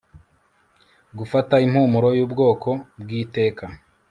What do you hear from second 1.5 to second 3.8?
impumuro yubwoko bwiteka